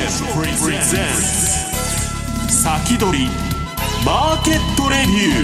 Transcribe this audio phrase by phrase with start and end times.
[0.00, 0.06] プ
[0.70, 1.04] レゼン
[2.48, 3.26] ツ先取り
[4.02, 5.42] マーケットレビュ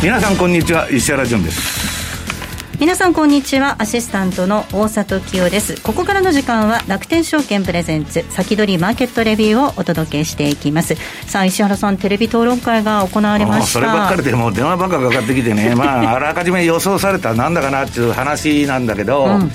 [0.00, 2.78] ー皆さんこんにちは石原潤です。
[2.80, 5.78] 皆さんこんにちはアシスタントの大里清です。
[5.82, 10.94] ここからの時間は楽天証券プレゼンツ先取りマーケットレビューをお届けしていきます。
[11.26, 13.66] さあ石原さんテレビ討論会が行われました。
[13.66, 15.74] そればっかりでもう電話ばっかかかってきてね。
[15.74, 19.52] まああらかじめ予想されたなんだかなっていう話なんだけど、うん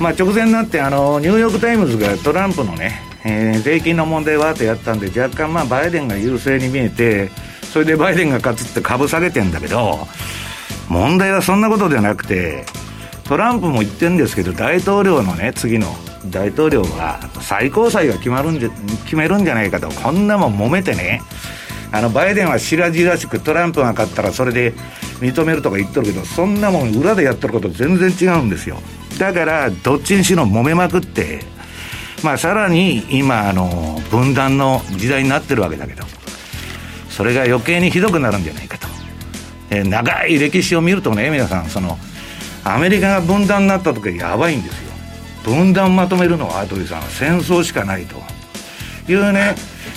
[0.00, 7.30] まあ、直前になってあのニューヨーク・タイムズがトランプのね、えー、税金の問題はってやったんで若干まあバイデンが優勢に見えて
[7.72, 10.06] それでバイデンが勝つって株下げてんだけど
[10.88, 12.64] 問題はそんなことではなくて、
[13.24, 15.86] トランプも言ってるんですけど、大統領のね、次の
[16.26, 18.70] 大統領は、最高裁が決まるんじゃ
[19.04, 21.20] 決めるんじゃないかと、こんなもん揉めてね、
[21.92, 24.74] あのバイデンは白々しくトランプが勝ったらそれで
[25.20, 28.78] 認めるとか言っとるけど、そんなもん裏でやってること全然違うんですよ。
[29.18, 31.40] だから、どっちにしろ揉めまくって、
[32.22, 36.04] まあ、さらに今、あの、分断の時代になってるわけだけど、
[37.08, 38.88] それが余計にひどくなるんじゃないかと。
[39.70, 41.98] えー、長い歴史を見るとね皆さんその
[42.64, 44.88] アメリカが分断になった時はやばいんですよ。
[45.44, 48.16] 分断まとめるのは羽鳥さん戦争しかないと。
[49.10, 49.54] いうね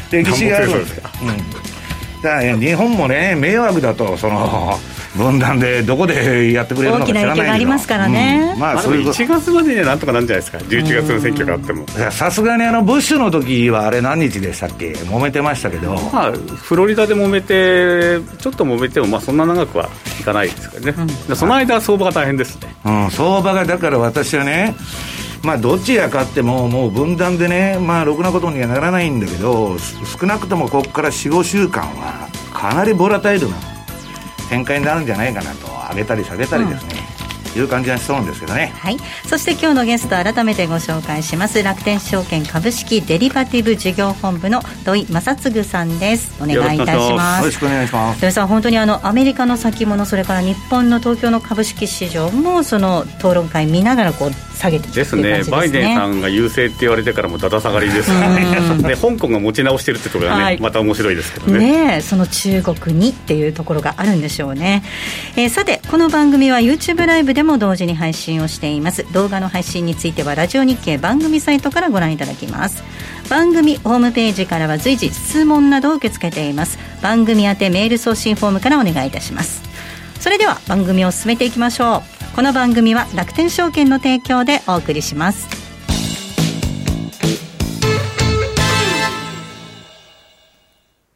[0.09, 0.69] 歴史がある。
[0.69, 1.27] んですよ、うん、
[2.21, 4.79] だから日本もね迷惑だとその
[5.15, 10.57] 分断でどこでやってくれるのか知らないけど大きな影響がありますからね、うん、まあそういう1月までにはなんとかなんじゃないですか。
[10.59, 11.85] 11月の選挙があっても。
[12.11, 14.93] さすがにあのブッシュの時はあれ何日でしたっけ？
[14.93, 15.95] 揉めてましたけど。
[16.13, 20.95] まあフロリダで揉めてちょっと揉めてもまあそんな長くはいかないですからね、
[21.29, 24.75] うん、その間は相場が大変ですね、うん、相場がだから私はね
[25.43, 29.75] まあ、どっちが勝っても、もう分断でね、まあ、ろくなことにはならないんだけど、
[30.19, 33.55] 少なくともここから4、5週間は、かなりボラタイルな
[34.51, 37.20] 展開になるんじゃないかなと上げたり下げたりですね、うん、
[37.55, 38.73] いう感じがしそうなんですけどね。
[38.77, 38.97] はい。
[39.27, 41.61] そして今日のゲスト改めてご紹介します。
[41.63, 46.41] 楽天証券株式デリバティブ事業本部の土井正嗣さんです。
[46.41, 47.39] お願いいたします。
[47.39, 48.21] よろしくお願いします。
[48.21, 55.43] 土井さん本当にあのアメリカの先物それから日本の東京の株式市場もその討論会見ながらこう下げてきてですね。
[55.49, 58.11] バイデンさんが優勢って言われてからもだだ下がりです。
[58.11, 61.95] からね香港が持ち直してるってところがね、はい、また面白いですけどね。
[61.95, 64.83] ねその中国にっていうところがあるんでしょうね、
[65.35, 69.03] えー、さてこの番組は YouTube ライブででも同時に配信をしています。
[69.13, 72.83] 動画の配信についてはラジオ日経番組サイトからご覧いただきます。
[73.31, 76.77] 番組ホームページからは随時質問などを受け付けています。
[77.01, 79.63] 番組宛てメール送信フォームからお願いいたします。
[80.19, 82.35] それでは番組を進めていきましょう。
[82.35, 85.47] この番組は楽天証券の提供でお送りします。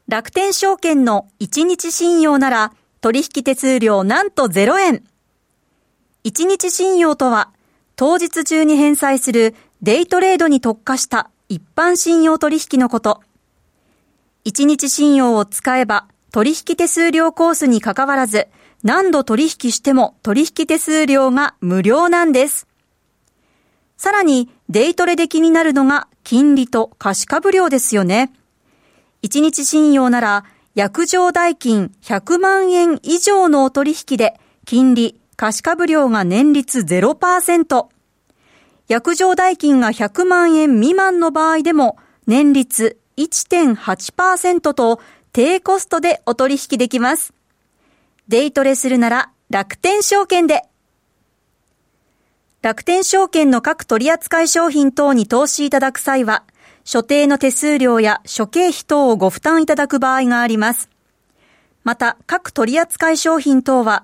[0.08, 5.04] 楽天証券の1日信用なら取引手数料なんと0円。
[6.26, 7.52] 1日信用とは
[7.96, 9.54] 当日中に返済する
[9.84, 13.22] デイトレードに特化した一般信用取引のこと。
[14.46, 18.48] 1日信用を使えば取引手数料コースにかかわらず
[18.84, 22.68] 何度取引しても取引手数料が無料なんです。
[23.96, 28.34] さらに、デイトレで気になるのが金利と貸株料ですよね。
[29.24, 30.44] 1日信用なら、
[30.74, 37.88] 約定代金100万円以上のお取引で、金利、貸株料が年率0%。
[38.88, 41.98] 約定代金が100万円未満の場合でも、
[42.28, 45.02] 年率1.8%と
[45.34, 47.34] 低コストでお取引できます。
[48.28, 50.64] デイトレするなら楽天証券で。
[52.62, 56.44] 楽天証券の各取扱商品等に投資いただく際は、
[56.84, 60.90] 所定の手数料や諸経費等をご負担いただく場合があります。
[61.84, 64.04] また、各取扱商品等は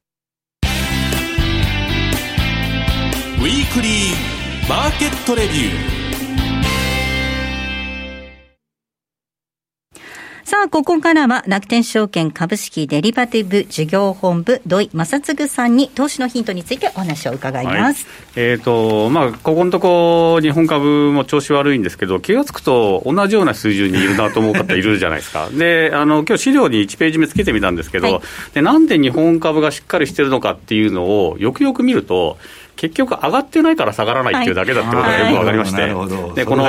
[3.41, 6.01] ウィークリーマーケットレビュー。
[10.51, 18.05] さあ、ここからは楽天証券株式デリバティブ事業本部土井正嗣さんに投資のヒントについてお話を伺います。
[18.05, 25.49] はい、えっ、ー、と、まあ、ここのとこ日本株も調子悪いんですけど、気が付くと同じような水準にいるなと思う方いるじゃないですか。
[25.57, 28.21] で、あの、今日資料に1ページ目つけてみたんですけど、はい、
[28.53, 32.37] で、なんで日本株がしっかりしてるのかっていうのをよくよく見ると、
[32.75, 36.63] 結局上がってないから下がらないっていうだけだってことがよく分かりまして、はい、でこの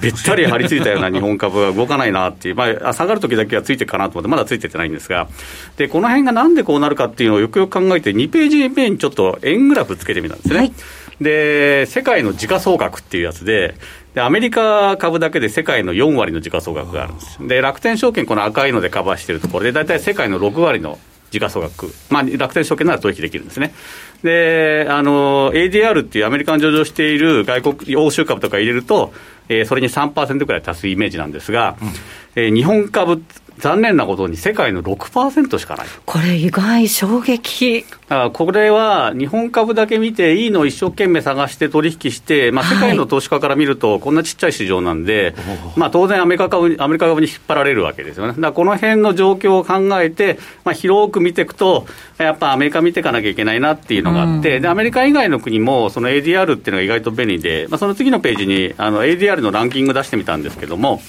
[0.00, 5.28] べったり張り付いたような日本株が動かないなっていう、まあ、下がるときだけはついていくかなと思って、まだついててないんですが、
[5.76, 10.56] でこの辺がなんでこうなるかっていうのをよくよく考えて、2ページ目にちょっと円グラフつけてみたんですね。
[10.56, 10.72] はい、
[11.20, 13.74] で世界の時価総額っていうやつで。
[14.14, 20.98] で、アメリカ株だけで世界の4割の時価総額があるんですで、楽天証券、この赤いのでカバーしているところで、大体世界の6割の
[21.30, 23.74] 時価総額、まあ、楽天証券なら取引できるんですね。
[24.22, 29.12] で、あの、ADR っていうアメリカン上場している外国、欧州株とか入れると、
[29.48, 31.88] えー、それに3%くらい足すイメージなんですが、うん、
[32.36, 33.22] えー、日本株
[33.58, 35.86] 残念なことに世界の6%しかない。
[36.06, 37.84] これ、意外、衝撃。
[38.10, 48.34] あこれは日本株だけ見て、いいのを一生懸命探して取引して、まあ、世界の投資家から見ると、こんなちっちゃい市場なんで、はい、まあ、当然アメリカ株、アメリカ株に引っ張られるわけですよね。
[48.38, 61.02] だこの辺の状況を考えて、まあ、広く見ていくと、やっぱアメリカ見ていかなきゃいけないなっていうのがあって、うん、でアメリカ以外の国も、その ADR っていうのが意外と便利で、まあ、その次のページにあの ADR のランキング出してみたんですけども、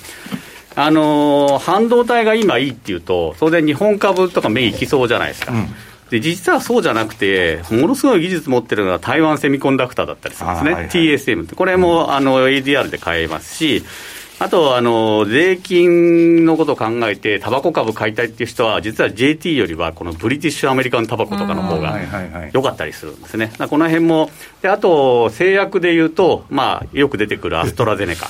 [0.75, 5.51] あのー、半導体が今いいっていうと、当然日本株とか目いきそうじゃないですか。
[5.51, 5.67] うん
[6.09, 13.83] で実はそうじゃなくて、ものすごい技術持ってるのが台湾セミコンダクターだったりするんですね、はいはい、TSM って、これもあの ADR で買えますし、
[14.39, 21.99] あとあの税金のことを考えて、タバコ株買いたいっていう人は、実は JT よりは、このブリティッシュアメリカンタバコとかの方が
[22.53, 23.51] 良かったりするんですね。
[23.69, 24.31] この辺も
[24.61, 28.29] であと、製薬でいうと、まあ、よく出てくるアストラゼネカ。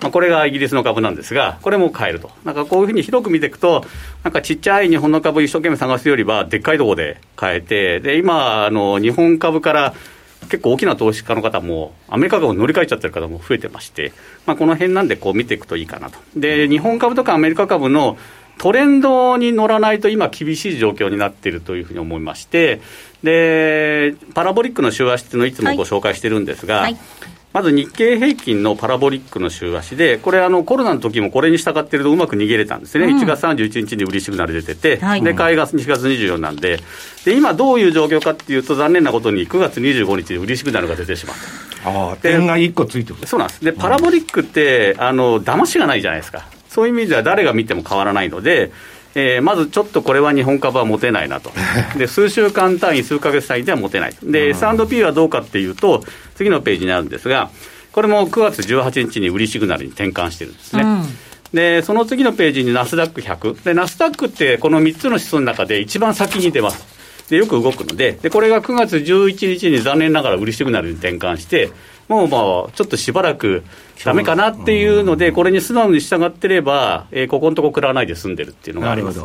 [0.00, 3.84] まあ、これがイギリスの株なんですが、これも買えると、なんかこういうふうに広く見ていくと、
[4.22, 9.94] なんかちっちゃい日本の株一生懸命探すよりは、でっかいところで買えて、で今あの、日本株から
[10.48, 14.12] 結構大きな投資家の方も、アメリカ株を乗り換えちゃってる方も増えてまして、
[14.46, 16.18] まあ、この辺なんでこう見ていくといいかなと。
[16.36, 18.16] で日本株とかアメリカ株の
[18.58, 22.80] トレンドに乗らないと今、厳しい状況になっているというふうに思いまして、
[23.22, 26.92] でパラボリックの週足っていうのをいつもご紹介してるんですが、はい。
[26.92, 27.00] はい。
[27.58, 36.78] まず日経平均のパラボリックの週足で、これあの、コロナの時もこれに従っているとうまく逃げれたんですね、うん、1月31日に売りシグナル出てて、はい、で買いが2月24なんで。
[37.24, 41.36] で、今、どういう状況かっていうと、残念なことに9月25日に売りシグナルが出てしまっ
[41.82, 42.12] た。
[42.12, 43.64] あ点が1個ついてるそうなんです。
[43.64, 48.70] でパラボリックって、あの騙しがないじゃないですか、そういう意味では誰が見ても変わらないので、
[49.18, 51.50] えー、まずちょっとこれは日本株は持てないなと、
[51.98, 56.04] で数週間単位、数か月単位では持てない、で S&P はどうかっていうと、
[56.36, 57.50] 次のページにあるんですが、
[57.90, 60.82] これも9月18日に売りシグナルに転換してるんですね。
[60.82, 61.02] うん
[61.52, 63.64] で、その次のページにナスダック100。
[63.64, 66.84] で、ナスダックってこの3つの指数の中で一番先に出ます。
[67.30, 71.70] で、よく動くので、で、これが9月11日に残念ながら売りシグナルに転換して、
[72.08, 72.40] もうまあ、
[72.72, 73.64] ちょっとしばらく
[74.04, 79.20] だめかなっていうので、これに素直に従ってれば、えー、ここのとこ食らわないで済んでるっていうのがあります。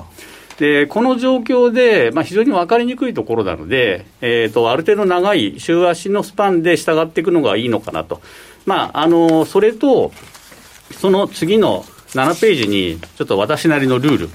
[0.57, 8.21] でこの状況で、まあ、非常に分かりにくいところなので、えーと、ある程度長い週足のスパンで従っていくのがいいのかなと、
[8.65, 10.11] まあ、あのそれと、
[10.91, 14.29] その次の7ページに、ちょっと私なりのルール、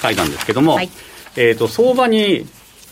[0.00, 0.90] 書いたんですけども、はい、
[1.34, 2.46] えーと、相場に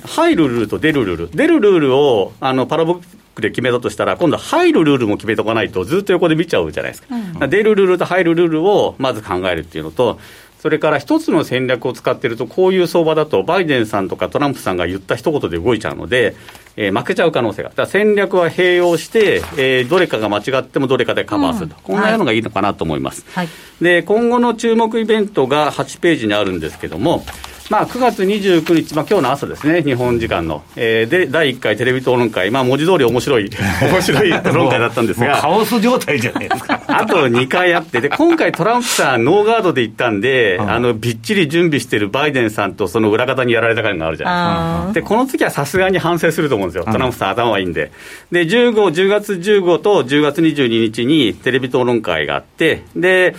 [0.04, 3.06] 入るルールと出るルール、出るルールをあのパラボック
[3.40, 10.18] で決めたとしたら、今度は入るルールも決めとかないと、ずっと横で見ちゃうじゃないですか、うん、出るルールと入るルールをまず考えるっていうのと、
[10.64, 16.34] それから一つの戦略を使ってると、こういう相場だと、バイデンさんとかトランプさんが言った一言で動いちゃうので、
[16.76, 17.70] えー、負けちゃう可能性が。
[17.76, 23.26] だ戦略は併用して、えー、どれかが間違ってもどれかでカバーすると、うん、こんなのがいいのかなと思います。
[23.34, 23.48] はい、
[23.82, 27.26] で、今後の注目イベントが8ページにあるんですけども、
[27.70, 33.48] まあ、9月29日、まあ今日の朝ですね、日本時間の、えー、で第1回テレビ討論会、まあ、文字通り面白い、
[33.80, 36.80] 面白い討論会だったんですが、カオス状態じゃないですか。
[36.86, 45.08] あと2回あって、で今回、トランプさん、ノーガードで行ったんで、あのびっちり準備してるバイデンさんとその裏方にやられた感があるじゃないですか。
[45.08, 47.90] で、この次はさすがに反省すると思うんですよ、トランプさん、頭はいいんで。
[48.30, 53.34] で、15、10月15と10月22日にテレビ討論会があって、で、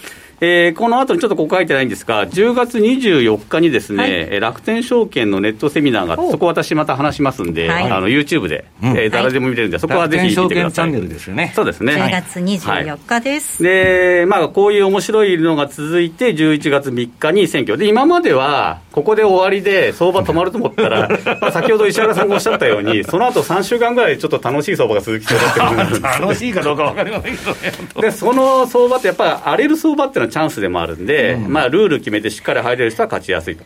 [0.46, 10.72] えー、この後にちょっとここ書いてないんですが、10月24日にですね、はい、楽天証券のネットセミナーがあって、そこ私また話しますんで、はい、あの YouTube で、うん、えー、誰でも見れるんで、そこはぜひ見てください。
[10.74, 11.52] チャンネルですよね。
[11.56, 11.94] そうですね。
[11.94, 13.64] 10月24日です。
[13.64, 17.78] はい、で、まあ、こういう面白いのが続いて、11月3日に選挙。
[17.78, 21.10] で、今までは、ここで終わりで相場止まると思ったら、
[21.42, 27.58] まあ先ほど石原さんがおっしゃったように、その後3週間ぐらいちょっと楽しい相場が続きそうだって 楽しいかどうか分かりませんけどね。
[28.02, 33.63] で、その相場ってやっぱり荒れる相場っていうのはチャンスでもあるんで、で、うん、まあ、ルール決めてしっかり入れる人は勝ちやすいと。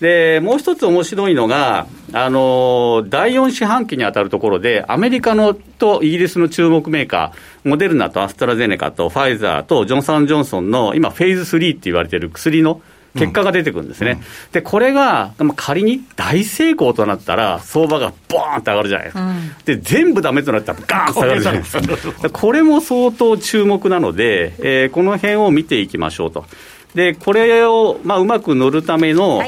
[0.00, 12.80] で、もう一つ面白いのが、あの、第4四半期に当たるところで、アメリカのとイギリスの注目メーカー、モデルナとアストラゼネカとファイザーとジョンソン・ジョンソンの今、フェーズ3って言われてる薬の
[13.14, 14.22] 結果が出てくるんですね。
[14.52, 19.32] で、これが、まあ、仮に大成功となったら、相場がボーンって上がるじゃないですか。
[19.66, 22.30] で、全部ダメとなったらガーンと下がるじゃないですか。
[22.30, 26.46] これも相当注目なので、えー、この辺を見ていきましょうと。
[26.94, 29.42] で、これを、まあ、うまく乗るための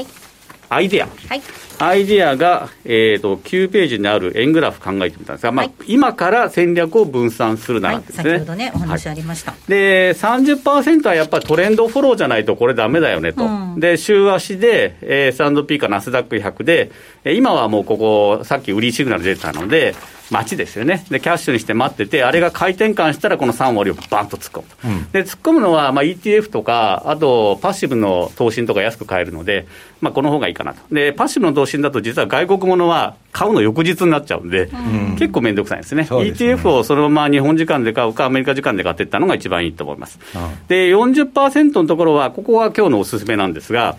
[0.75, 1.07] アイデア。
[1.07, 1.41] はい。
[1.79, 9.51] アイディアが、えーと、9ページにある円グラフ考えてみたんですが、まあ、今から戦略を分散するならですね、はい、先ほどね、お話ありました。
[9.51, 16.91] はい、で、30%はやっぱりトレンドフォローじゃないとこれだめだよねと、うん、で週足で、えー、S&P かナスダック100で、
[17.25, 19.95] 今はもうここ、さっき売りシグナル出てたので、
[20.31, 29.67] 待ちですよね、でキャッシュにして待ってて、あれが回転換したら、この3割をバンと突っ込むと、うん、で突っ込むのは、まあ、ETF とか、あとパッシブの投信とか安く買えるので、
[30.01, 40.19] まあ、この方がいいかなと、でパッシブの投信だと、実は外国ものは買うの翌日になっちゃうんで、うん、結構面倒くさいですね、ETF をそのまま日本時間で買うか、アメリカ時間で買っていったのが一番いいと思います。
[40.35, 43.95] うん、で40%のところは、ここは今日のおすすめなんですが、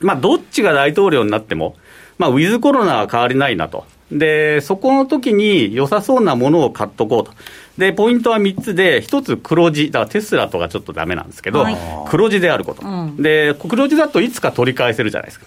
[0.00, 1.76] まあ、どっちが大統領になっても、
[2.18, 3.84] まあ、ウィズコロナは変わりないなと。
[4.12, 7.32] で、そこの時に良さそうなものを買っとこうと。
[7.78, 11.76] で、ポイントは3つで、1つ黒字、だからテスラとかちょっとだめなんですけど、はい、
[12.08, 15.46] 黒字であること、うん、で、黒字だといつか取り返せるじゃないですか。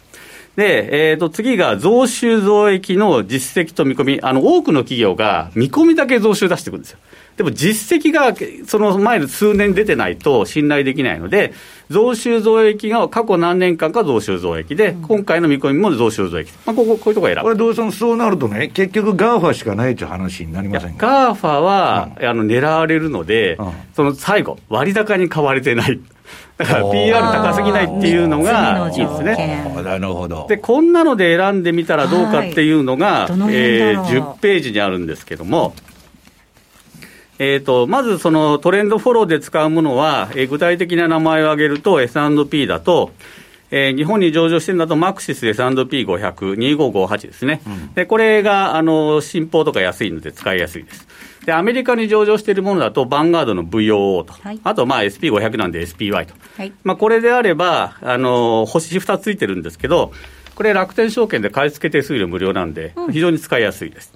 [0.56, 7.00] で、えー、と次が増収増益の実績と見込み、あの多くの企業が見込みだけ増収出してくるんですよ。
[7.38, 8.36] でも実績が
[8.68, 11.54] その前の数年出てないと信頼できないので、
[11.90, 17.42] 増収増益が過去何年間か増収増益で、うん、今回の見込みも増収増益、まあ、こここういうとこ選ぶ。
[17.42, 26.00] これ、土居さん、そうなるとね、結局、 GAFA しかないという話になりません GAFA は、うん、あの狙われるので、うん、その最後、割高に買われてない。
[26.58, 29.72] だから PR 高すぎないっていうのがいいですね。
[29.84, 30.46] なるほど。
[30.48, 35.74] で、こんなので選んでみたらどうかっていうのが、はい、えー、10ページにあるんですけども、
[37.40, 43.12] えーと、まずそのトレンドフォローで使うものは、えー、具体的な名前を挙げると、S&P だと、
[43.72, 51.08] えー、日本に上場してるんだと、マクシス S&P500、2558ですね、うん、でこれがあの新報とか安いので使いやすいです。
[51.46, 60.12] で、アメリカに上場しているものだと、バンガードの VOO と、はい、あとまあ SP500 なんで SPY と、はい、まあ、これであれば、あの星2つついてるんですけど、
[60.56, 64.14] これ、楽天証券で買い付け手数料無料なんで、非常に使いやすいです。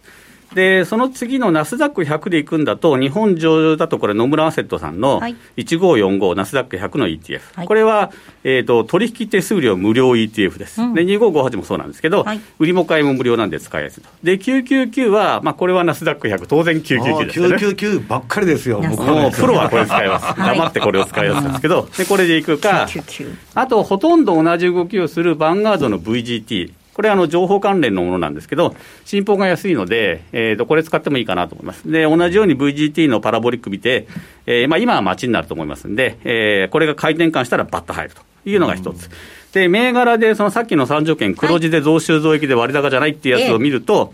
[0.51, 5.21] うんで、その次のナスダック100でいくんだと、日本上場だとこれ、野村アセットさんの
[5.57, 8.11] 1545、ナスダック100の ETF、はい、これは、
[8.43, 14.03] えーと、取引手数料無料 ETF です、うん、で2558もそうなんですけど、はい、売りも買いも無料なんで使いやすい。
[14.03, 17.55] と、で999は、まあ、これはナスダック100、当然999ですよね。
[17.57, 21.37] 999ばっかりですよ、僕もプロはこれ使います、黙ってこれを使いやす。
[21.37, 22.87] いんですけど、でこれでいくか、
[23.53, 26.71] あとほとんど同じ動きをするヴァンガードの VGT。
[26.97, 28.75] これはあの情報関連のものなんですけど、
[29.05, 31.89] 信報が安いので、えー、とこれ使ってもいいかなと思います。
[31.89, 34.07] で、同じように VGT のパラボリック見て、
[34.47, 39.11] えーまあ、今は待ちになると思いますんで、えー、これが回転換したらバッと入るというのが一つ。
[39.53, 44.09] で、銘柄でそのさっきの3条件、黒字で増収増益で割高じゃないっていうやつを見ると、はい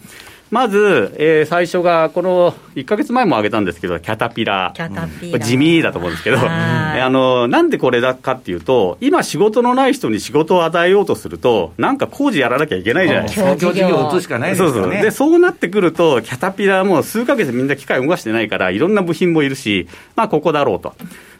[0.54, 13.56] まず、えー、最初が、この1か月前も挙げたんですけど、キャタピラキャタピラ地味だと思うんですけど、あのなんでこれだかっていうと、今、仕事のない人に仕事を与えようとすると、なんか工事やらなきゃいけないじゃないですか。
[13.56, 14.74] 事業しかないですよね。
[14.74, 20.94] そうそうでそうなってくると、キャタピラも数か月みんな機械動かしてないから、いろんな部品もいるし、まあ、ここだろうと。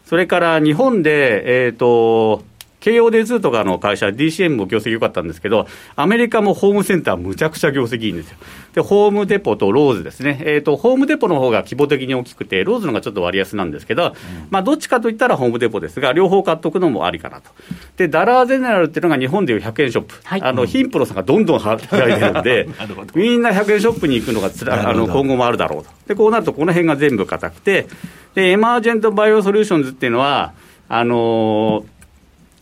[0.06, 2.42] それから日本で、えっ、ー、と、
[2.84, 8.36] 京王電通とかの会社、DCM も業績良かったんですけど、アメリカもホームセンター、むちゃくちゃ業績いいんですよ。
[8.74, 10.38] で、ホームデポとローズですね。
[10.44, 14.12] えっ、ー、と、ホームデポの方が規模的に大きくて、ローズの方がちょっと割安なんですけど、うん、
[14.50, 17.48] まあ、どっちかといったらホームデポですが、両方買っとくのもありかなと。
[17.96, 20.16] で、ダラーゼネラルっていうのが日本でいう100円ショップ。
[20.22, 22.68] はい、あの、貧富の差がどんどん開いてるんで、
[23.16, 25.90] みんな100円ショップに行くのがつらあの今後もあるだろうと。
[26.06, 27.86] で、こうなるとこの辺が全部硬くて、
[28.34, 30.52] で、エマージェントバイオソリューションズっていうのは、
[30.86, 31.93] あのー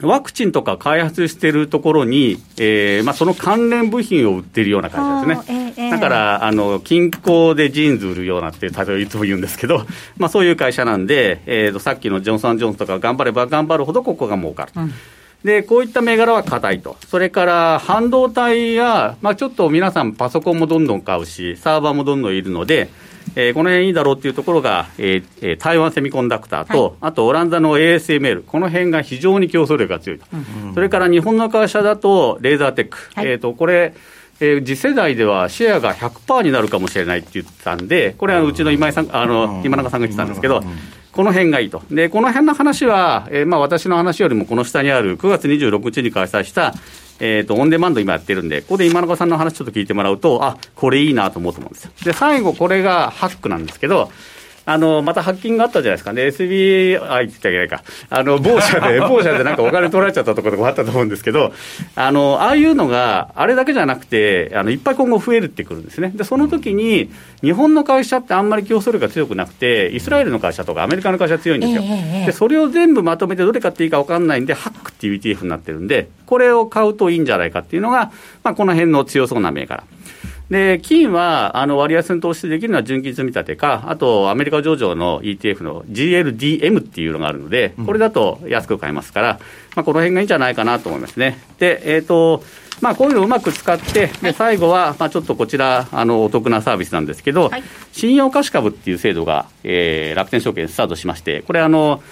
[0.02, 5.74] ワクチンとか開発しているところに、えーまあ、その関連部品を売ってるような会社ですね。
[5.76, 9.86] えー、だからあの、金鉱でジーンズ売るようなって、例えばいつも言うんですけど、
[10.18, 14.72] まあ、そういう会社なんで、えーと、さっきのジョンソン・ジョンソンとか頑張れば頑張るほどここが儲かる。
[14.76, 14.92] うん
[15.44, 16.96] で、こういった銘柄は硬いと。
[17.08, 22.88] それから半導体や、まあ、ちょっと皆さんパソコンもどんどん買うし、サーバーもどんどんいるので、
[23.34, 33.94] えー、この辺いいだろうっていうところが、えー、台湾セミコンダクターと、はい、あとオランダの ASML、この辺が非常に競争力が強いと、うん、それから日本の会社だと、レーザーテック、はい、えーと、これ、
[34.40, 40.62] えー、次世代ではシェアが100%になるかもしれないって言ってたんで、これはうちの今井さん、あの今永さんが言ってたんですけど、
[41.12, 41.82] この辺がいいと。
[41.90, 46.74] で、この辺の話は、えー、まあ私の話よりもこの下にある9月26日に開催した、
[47.24, 51.92] えーと、オンデマンド今やってるんで、ここで今中さんの話ちょっと聞いてもらうと、あこれいいなと思うと思うんですよ。
[52.04, 54.10] で、最後、これがハックなんですけど、
[54.64, 56.22] あの、またハッキングがあったじゃないですかね。
[56.26, 57.82] SBI って言っか。
[58.10, 61.52] あの、某社で、 某社でなんかお金取られちゃったところとかあったと思うんですけど、
[61.96, 66.12] あの、ああいうのが、あれだけじゃなくて、あの、いっぱい今後増えるってくるんですね。
[66.14, 67.10] で、その時に、
[67.42, 71.82] 日本の会社ってあんまり競争力が強くなくて、イスラエルの会社とかアメリカの会社強いんですよ。
[71.84, 78.12] ええで、それを全部まとめてどれ買っていいか分かんないんで、ハックっていう ETF になってるんで、これを買うといいんじゃないかっていうのが、
[78.44, 79.82] まあ、この辺の強そうな銘柄。
[80.52, 89.40] で、金は、あの、割安に投資できるのは純金積み立てか、あと、アメリカ上場の ETF の GLDM っていうのがあるので、これだと安く買えますから、
[89.74, 91.38] まあ、この辺がいいんじゃないかなと思いますね。
[91.58, 92.44] で、えっ、と、
[92.82, 97.62] まあ、こういうのをうまく使って、で、最後は、まあ、ちょっとこちら、あの、お得なサービスなんですけど、はい。
[97.92, 102.02] 信用貸し株っていう制度が、えー楽天証券スタートしまして、これあの、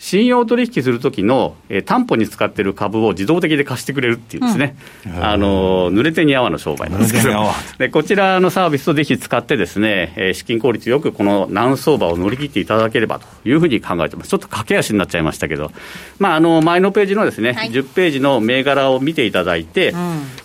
[0.00, 4.76] 信用取引するときの、えー担保に使ってる株を自動的で貸してくれるっていうですね、
[5.20, 7.24] あの濡れてに泡の商売なんですけど。
[7.24, 14.30] 濡れてに泡、でこちらのサービスをぜひ使ってですね、えー資金効率よくこの難相場を乗り切っていただければというふうに考えてます。
[14.30, 15.70] ちょっと駆け足になっちゃいましたけど、
[16.18, 17.70] まあ、あの前のページのですね、はい。
[17.70, 19.96] 10ページの銘柄を見ていただいて、ん。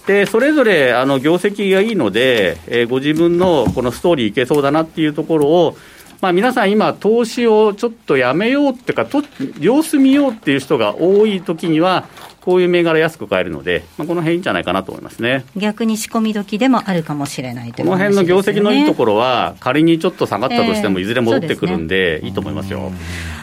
[0.07, 5.77] でそれぞれあの業績がいいので、えーご自分のこのストーリーいけそうだなっていうところを、
[6.21, 9.23] まあ、皆さん、今、投資をちょっとやめようっていうかと、
[9.59, 12.05] 様子見ようっていう人が多い時には、
[12.41, 15.45] こういう銘柄安く買えるので、まあ、この辺いいんじゃないかなと思いますね。
[15.55, 18.95] 逆に仕込み時でもあるかもしれないというこの辺の業績のいいとろ。
[18.95, 22.91] ころは、仮にちょっと下がったとしても、ええいずれ戻ってくるんで、いいと思いますよ。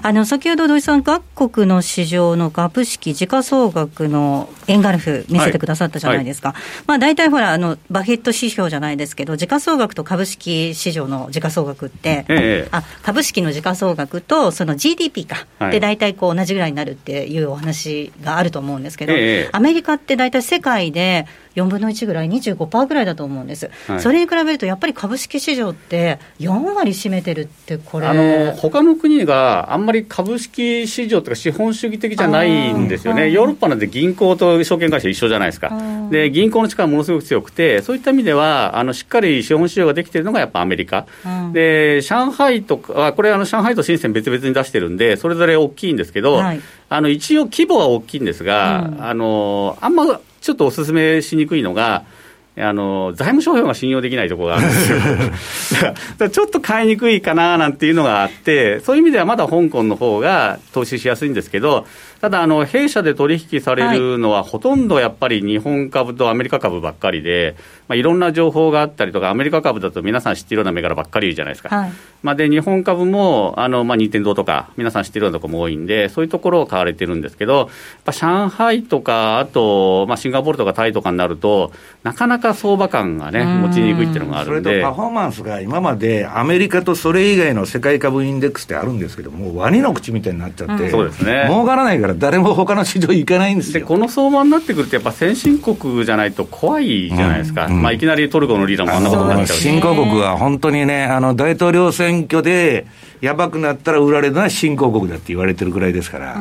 [0.04, 6.56] あの先ほど土井さん、各国の市場の株式、時価総額の円グラフ見せてくださったじゃないですか、
[6.88, 12.68] まあ、大体ほらあの、バフェット指標じゃないですけど、時価総額と株式市場の時価総額って、ええ。
[12.72, 15.70] あ株式の時価総額とその GDP か、はい。
[15.70, 19.48] で大体こう同じぐらいになるっていうお話があると思うんですけど、ええ。
[19.52, 24.00] アメリカって大体世界で4分の1ぐらい、25%ぐらいだと思うんです、はい。
[24.00, 28.08] それに比べるとやっぱり株式市場って4割占めてるって、これ。
[28.08, 35.68] あの他の国があんまり株式市場とか資本主義的じゃないんですよね、ヨーロッパなんて銀行と証券会社一緒じゃないですか。
[35.68, 41.52] ー、で銀行の力ものすごく強くて、そういった意味では、あのしっかり資本市場ができているのがやっぱアメリカ、うん。
[41.52, 46.60] で上海とか、あこれ、あの上海と深セン別々に出してるんで、それぞれ大きいんですけど、はい。
[46.88, 49.04] あの一応、規模は大きいんですが、うん。
[49.04, 52.04] あのあんまちょっとお勧めしにくいのが、
[52.58, 54.98] あの財務諸表が信用できないところがあるんですよ。
[55.80, 61.86] だからちょっと買いにくいかななんていうのがあって、そういう意味ではまだ香港の方が投資しやすいんですけど、
[62.22, 67.56] ただ、あの弊社で取引されるのは、ほとんどやっぱり日本株とアメリカ株ばっかりで、
[67.88, 71.76] まあ、いろんな情報があったりとか、アメリカ株だと皆さん知っているような銘柄ばっかりじゃないですか。
[71.76, 77.68] はいまあ、で日本株も、あのまあ、任天堂とか、皆さん知ってるようなところも多いんで、そういうところを買われてるんですけど、やっ
[78.04, 81.72] ぱ上海とか、あと、まあ、シンガポールとかタイとかになると、
[82.04, 84.74] なかなか相場感がね、うん持ちにくいっていうのがあそるんで。
[84.76, 93.80] れとパフォーマンスが今までアメリカとそれ以外の世界株インデックスってあるんですけど、もうワニの口みたいになっちゃって、うんそうですね儲からないから誰も他の市場行かないんですよ。
[93.80, 99.56] でこの相場になってくると、やっぱ先進国じゃないと怖いじゃないですか、うんうんまあ、いきなりトルコのリーダーもあんなことになっちゃう。
[99.56, 102.86] し新興国は本当にね、あの大統領選挙で
[103.20, 106.36] やばくなったら売られるのは新興国だって言われてるぐらいですから、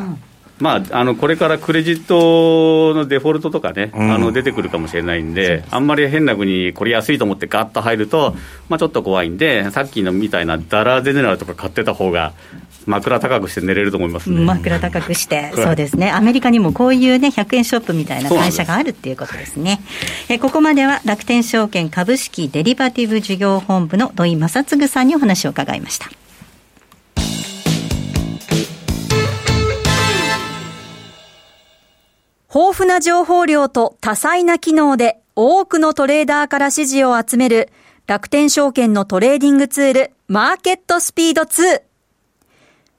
[0.60, 4.12] まあ、あのこれからクレジットのデフォルトとかね、うん。
[4.14, 8.36] あの出てくるかもしれないんで、あんまり変な国、これ安いと思ってガッと入ると、
[8.70, 12.34] まあ、ちょっと怖いんで、さっきのみたいなダラーゼネラルとか買ってた方が、
[12.86, 14.44] 枕高くして寝れると思いますね。
[14.44, 19.82] 枕高くして、いそうですね、アメリカにもこういうね、100円ショップみたいな会社があるっていうことですね。
[20.30, 26.10] えここまでは楽天証券株式デリバティブ事業本部の土井正嗣さんにお話を伺いました。
[32.54, 37.70] 豊富な情報量と多彩な機能で多くのトレーダーから支持を集める
[38.08, 41.91] 楽天証券のトレーディングツールマーケットスピード2。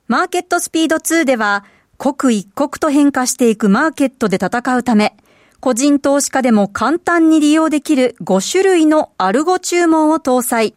[0.09, 1.65] マーケットスピード2では
[1.97, 5.17] 刻一刻と変化していくマーケットで戦うため
[5.62, 10.75] 個人投資家でも簡単に利用できる5種類のアルゴ注文を搭載。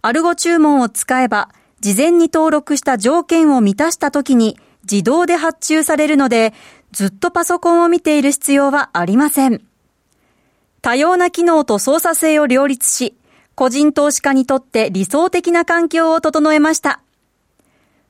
[0.00, 1.50] アルゴ注文を使えば、
[1.80, 4.58] 事前に登録した条件を満たした時に
[4.90, 6.54] 自動で発注されるので、
[6.92, 9.60] ずっとパソコンを見ている必要はありません。
[10.80, 13.14] 多様な機能と操作性を両立し、
[13.54, 17.02] 個人投資家にとって理想的な環境を整えました。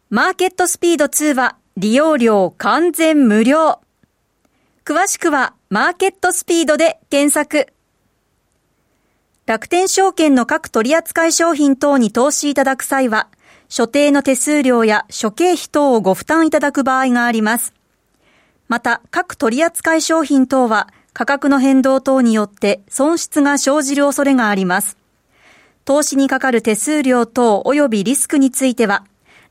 [0.08, 3.80] マーケットスピード2は利用料完全無料。
[4.84, 7.66] 詳しくはマーケットスピードで検索。
[9.46, 13.26] 楽天証券の各取扱い商品等に投資いただく際は、
[13.68, 17.74] 所定の手数料や諸経費等をご負担いただく場合があります。
[18.68, 24.96] また、各取扱い商品等は価格の変動等によって損失が生じる恐れがあります。
[25.84, 29.04] 投資にかかる手数料等及びリスクについては、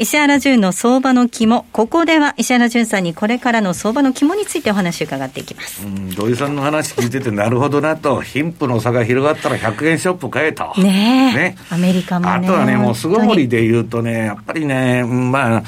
[0.00, 1.64] 石原淳の相場の肝。
[1.72, 5.84] ここでは石原淳さんにこれからの相場の肝についてお話を伺っていきます。
[5.84, 10.72] うん、土井さんの話聞いててなるほどなと、貧富の差が広がったら100円ショップ買えと。
[10.76, 12.32] ねねアメリカもね。
[12.32, 15.62] あとはね、もう巣ごもりで言うとね、やっぱりね、まあ、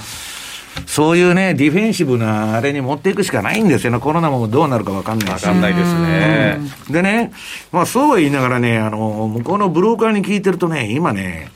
[0.86, 3.98] そういうね、ディフェンシブなあれに持っていくしかないんですよね。
[3.98, 5.42] コロナもどうなるか分かんないし。
[5.42, 6.58] 分かんないですね。
[6.88, 7.32] でね、
[7.72, 11.50] まあそうは言いながらね、あの、向こうのブローカーに聞いてるとね、今ね、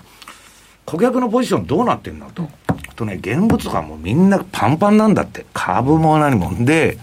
[0.86, 2.48] 顧客のポジションどうなってんのと。
[2.96, 5.46] とね、現物とかもみんなパンパンなんだって。
[5.52, 6.64] 株も何もん。
[6.64, 6.98] で、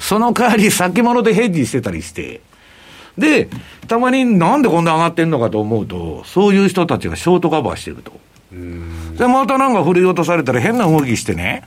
[0.00, 2.40] その代わり先物でヘッジしてたりして、
[3.16, 3.48] で、
[3.88, 8.12] たまになんでこんな上がってんのかと思うと、そういう人たちがショートカバーしてると。
[8.50, 11.64] で、またなんか振り落とされたら変な動きしてね。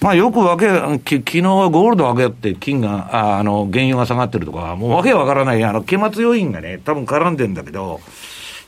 [0.00, 0.66] まあよくわけ、
[1.04, 8.00] き昨日はゴールド上げって金が、ああの、原油が下がってるとか、もうわけわからない、あの、期末要因がね、多分絡んでんだけど、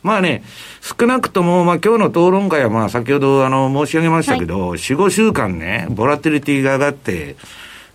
[0.02, 0.42] まあね、
[0.80, 7.36] 少なくとも、まあ今日の討論会はまあ先ほどあの申し上げましたけど、はい、4、5週間ね、ボラティリティが上がって、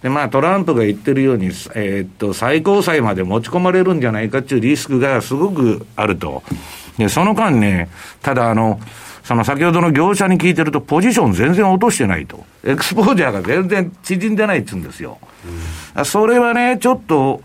[0.03, 6.43] で、まあトランプが言ってるように、えー、っと、最高裁まで持ち込まれるんじゃないかっていうリスクがすごくあると。
[6.97, 7.89] で、その間ね、
[8.21, 8.79] ただあの、
[9.23, 12.45] その先ほどの業者に聞いてると、ポジション全然落としてないと。
[12.63, 15.17] エクスポージャーが全然縮んでないって言うんですよ。
[15.97, 17.41] うん、それはね、ちょっと、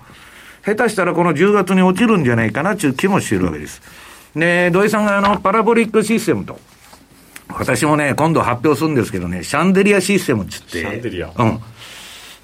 [0.63, 3.81] 下手したらこの10月に落ちるんじゃないかなっていう気もしてるわけです。
[4.35, 6.59] で、土井さんがあの、パラボリックシステムと、
[7.49, 11.33] 私もね、今度発表するんですけどね、シャンデリアシステムっつって、シャンデリア？
[11.37, 11.61] うん。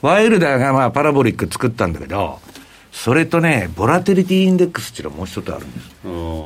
[0.03, 2.41] ワイルダーがまあパラボリック作ったんだけど、
[2.93, 5.81] それとね、ボラテリティインデックスっていうのがもう一つあるんで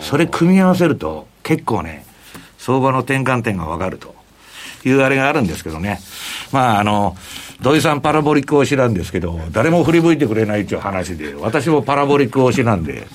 [0.02, 0.08] す。
[0.08, 2.04] それ組み合わせると、結構ね、
[2.58, 4.14] 相場の転換点がわかると
[4.88, 6.00] いうあれがあるんですけどね。
[6.52, 7.16] まあ、あの、
[7.62, 13.06] 土井さんパラボリック推しなんですけど、誰も振り向いてくれないっていう話で、私もパラボリック推しなんで、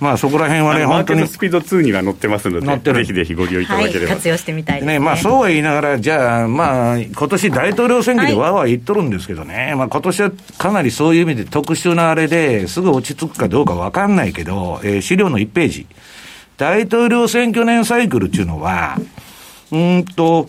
[0.00, 1.28] まあそこら辺はね、本当に。
[1.28, 4.06] スピード2には乗ってますので、乗ってるぜひぜひご利用いただければ。
[4.06, 4.94] はい、活用してみたいですね。
[4.94, 15.86] ねまあそうは言いながら、じゃあ、まあ、今年大統領選挙でわーわー言っとるんですけどね、はい、まあ今年はかなりそういう意味で特殊なあれですぐ落ち着くかどうかわかんないけど、えー、資料の1ページ。
[16.56, 18.96] 大統領選挙年サイクルっていうのは、
[19.70, 20.48] うんと、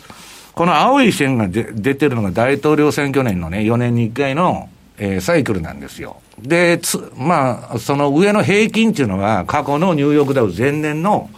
[0.55, 6.21] この青い線が出てるのが大統領選挙年のね、4年に1回の、えー、サイクルなんですよ。
[6.39, 11.29] で、つ、まあ、その上の平均っていうのが過去のニューヨークダウ前年の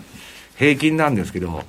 [0.57, 1.63] 平均なんですけど、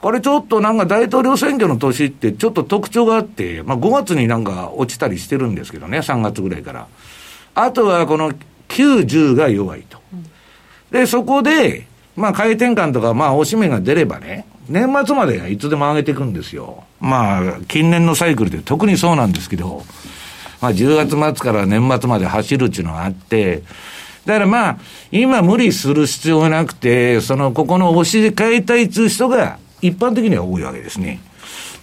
[0.00, 6.88] これちょっとなんか大統領選挙の年ってちょっと特徴があって、まあ5月になんか落ちたりしてるんですけどね、3月ぐらいから。
[7.54, 8.32] あとはこの
[8.68, 9.98] 9、10が弱いと。
[10.90, 16.84] で、そこで、まあ、買い転換とか、まあ、おしめが出ればね、年末までいつでも上げていくんですよ。
[17.00, 19.82] まあ、近年のサイクルで特にそうなんですけど、
[20.60, 23.62] まあ、10月末から年末まで走るっていうのがあって、
[24.24, 24.78] だからまあ、
[25.10, 31.20] 今無理する必要がなくて、その、ここの押しで買いたいっていう人が、一般的には多いわけですね。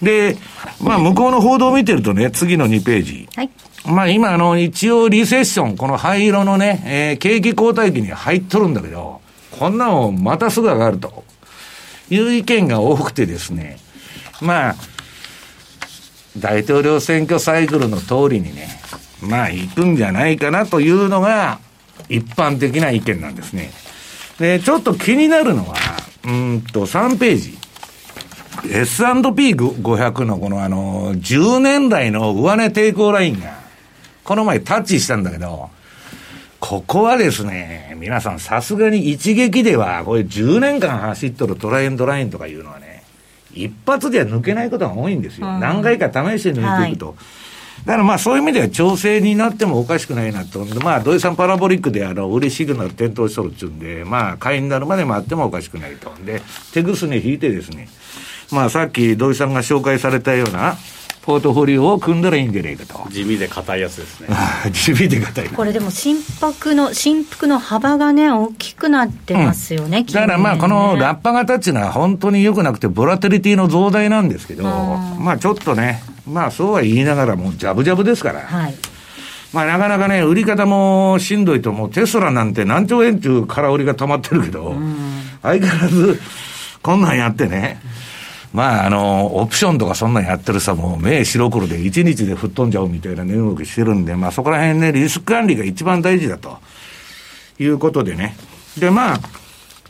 [0.02, 0.38] で、
[0.82, 3.28] まあ、向こうの報道を見てるとね、次の2ページ。
[3.36, 3.50] はい。
[3.86, 9.20] まあ、今、あの、一応リセッション、この灰色のね、えー、景気後退期に入っとるんだけど、
[9.52, 11.26] こんなのまたすぐ上がると
[12.10, 13.78] いう意見が多くてですね、
[14.42, 14.76] まあ、
[16.38, 18.68] 大統領選挙サイクルの通りにね、
[19.22, 21.60] まあ、行くんじゃないかなというのが、
[22.08, 23.72] 一般的な意見なんですね。
[24.40, 25.76] で、ちょっと気になるのは、
[26.26, 27.58] うんと、3ページ。
[28.72, 33.60] S&P500 のこのあの、10年代の上値抵抗ラインが、
[34.24, 35.70] この前タッチしたんだけど、
[36.60, 43.04] ここはですね、皆さんさすがに一撃では、これ10年間走っとるトライエンドラインとかいうのはね、
[43.54, 45.48] 一発では抜けないことが多いんですよ。
[45.48, 47.08] うん、何回か試して抜いていくと。
[47.08, 47.16] はい
[47.86, 50.66] だからまあそういう意味では調整になってもおかしくないなと。
[50.84, 56.12] まあ土井さんパラボリックであの、売りシグナル点灯しとるっちゅうんで、まあ買いになるまで待ってもおかしくないと。
[56.26, 56.42] で、
[56.74, 57.88] 手ぐすね引いてですね、
[58.52, 60.78] まあさっき土井さんが紹介されたような、
[61.22, 63.08] ポートフォリオを組んだらいいんじゃないかと。
[63.12, 64.28] 地味で硬いやつですね。
[64.72, 65.50] 地味で硬い。
[65.50, 78.76] これでも心拍の振幅の幅がね大きくなってますよね、うん、だからまあこのラッパ型っていうのは本当によくなくてボラテリティの増大なんですけど、まあちょっとねまあそうは言いながらもジャブジャブですから、はい、
[79.52, 84.76] まあなかなかね、売り方もしんどいと、もうテスラなんて何兆円中空売りが溜まってるけど、
[85.42, 86.20] 相変わらず、
[86.84, 87.80] こんなんやってね、
[88.54, 96.58] まああの、オプションとかそんなんやってるさ、もう目白黒で1日で吹っ飛んじゃうみたいな値動きしてるんで、まあそこら辺ね、リスク管理が一番大事だと。
[97.60, 98.36] いうことでね。
[98.78, 99.20] で、まあ、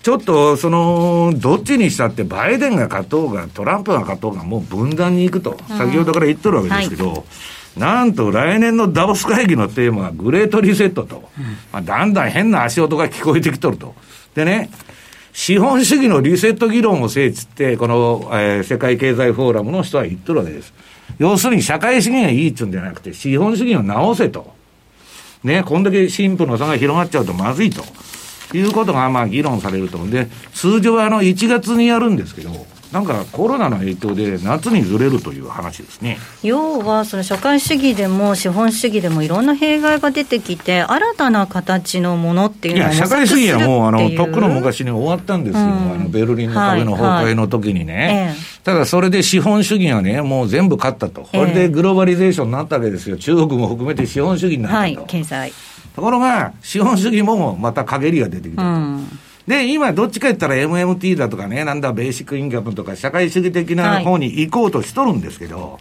[0.01, 7.23] ちょっと、その、どっちにしたって、バイデンが勝とうが、トランプが勝とうが、もう分断に行くと、先ほどから言ってるわけですけど、はい。
[7.77, 11.29] なんと来年のダボス会議のテーマはグレートリセットと、
[11.71, 13.93] まあ、だんだん変な足音が聞こえてきとると。
[14.33, 14.69] でね、
[15.33, 20.73] 資本主義のリセット議論をせいつって、この、えー、世界経済フォーラムの人は言ってるわけです。
[21.17, 24.53] 要するに社会主義がいいっつうんじゃなくて、資本主義を直せと。
[25.43, 27.83] ね、こんだけ貧富の差が広がっちゃうとまずいと。
[28.53, 30.09] いうことが、まあ、議論されるとん。
[30.09, 36.17] で、通常はあの、1月にやるんですけど、なんかコロナの影響で夏にずれるという話ですね。
[36.41, 48.25] 要はその社会主義でも資本主義でもいろんな弊害が出てきて新たな形のものっていうのは社会主義はもうあのとっくの昔に終わったんですよ、うん、あのベルリンの壁の崩壊の時にね、はい。
[48.25, 53.17] はい、ただそれで資本主義がねもう全部勝ったと、これでグローバリゼーションになったわけですよ。
[53.17, 55.53] 中国も含めて資本主義になったと、はい、経済。
[55.95, 58.67] ところが資本主義もまた陰りが出てきたと。
[58.67, 59.19] うん
[59.49, 65.79] で、今、どっちか言ったら MMT だとかね、なんだ、ベーシックインカムとか、社会主義的な方に行こうとしとるんですけど、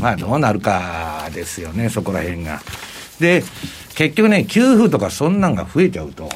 [0.00, 2.60] い、まあ、どうなるかですよね、そこら辺が。
[3.20, 3.44] で、
[3.94, 6.28] 結局ね、給付とかそんなんが増えちゃうと、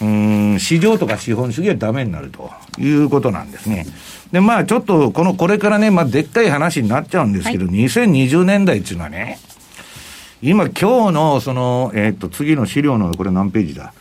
[0.00, 3.86] うん、市場とか資本主義はダメになるということなんですね。
[4.32, 9.38] で、まあ、ちょっと、この、これからね、まあ、でっかい話になっちゃうんですけど、はい、2020年代っていうのはね、
[10.40, 13.92] 今、今日の、その、えー、っと、次の資料の、これ何ページだ？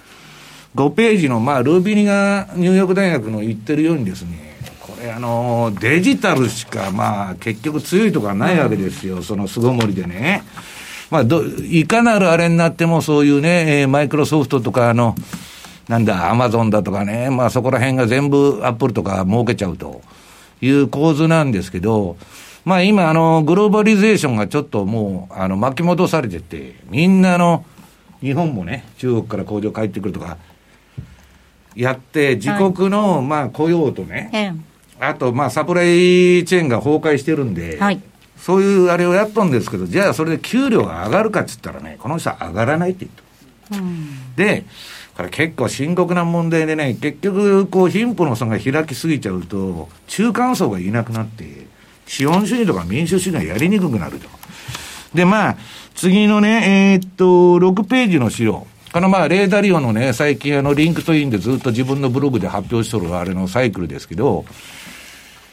[0.75, 10.43] 5ページの、まあ、ルービニがニューヨーク大学の言ってるようにですね、これあの、デジタルしか、まあ、結局強いとかないわけですよ、その巣ごもりでね。
[11.09, 15.15] まあ、ど、いかなるあれになっても、そういうね、えー、マイクロソフトとか、あの、
[15.89, 20.01] なんだ、アマゾンだとかね、まあそこら辺が全部アップルとか儲けちゃうと
[20.61, 22.15] いう構図なんですけど、
[22.63, 27.65] まあ今、あの、グローバリゼーションがちょっともう、あの、巻き戻されてて、みんなあの、
[28.21, 30.37] 日本もね、中国から工場帰ってくるとか、
[31.75, 34.55] やって、自国の、まあ、雇用とね、
[34.99, 35.85] あと、まあ、サプライ
[36.45, 38.01] チェーンが崩壊してるんで、はい、
[38.37, 43.83] そういうあれをやっとんですけど、じゃあそれで給料が上がるかっつったらね、この人は上がらないって言うと。
[43.83, 44.65] うん、で、
[45.15, 51.67] これ結構深刻な問題でね、結局、こう、貧富の差が開きすぎちゃうと、中間層がいなくなって、
[52.07, 54.27] 資本主義とか民主主義がやりにくくなると。
[55.13, 55.57] で、まあ、
[55.95, 57.25] 次のね、えー、っと、
[57.59, 58.65] 6ページの資料。
[58.93, 64.43] このまあ、レイ・ダリオのね、最近あの、 LinkedIn でずっと自分のブログで発表しとるあれのサイクルですけど、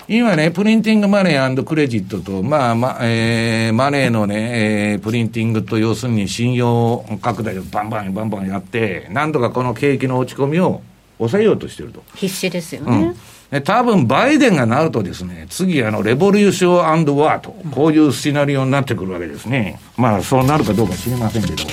[0.08, 10.80] 今ね、プリンティングマネークレジットと、まあ、ま、えー、マネーのね、えー、プリンティングと要するに信用拡大をバンバンバンバンやって、なんとかこの景気の落ち込みを
[11.18, 12.02] 抑えようとしてると。
[12.16, 12.96] 必死ですよね。
[12.96, 13.16] うん、
[13.64, 19.80] 多分バイデンがなるとですね、次、あの、レボリューションワーと、こういうシナリオになってくるわけですね。
[19.96, 21.64] まあ、そうなるかどうか知りませんけど。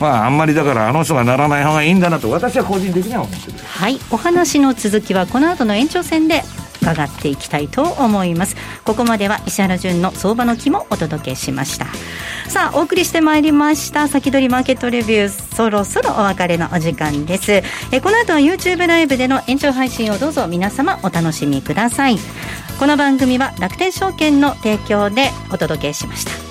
[0.00, 3.58] まあ、あんまりだから、あの人がならない方がいいんだなと、私は個人的には思ってる。
[3.58, 6.42] はい、お話の続きは、この後の延長戦で
[6.80, 8.56] 伺っていきたいと思います。
[8.84, 11.86] ここまでは石原潤の相場の木もお届けしました。
[12.48, 14.08] さあお送りしてまいりました。
[14.08, 17.62] 先取りマーケットレビューそろそろお別れのお時間です。
[17.92, 22.16] えこの後は YouTube ライブでの延長配信をどうぞ皆様お楽しみください。
[22.78, 26.49] この番組は楽天証券の提供でお届けしました。